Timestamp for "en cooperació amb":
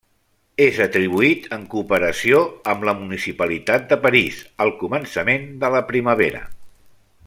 1.57-2.87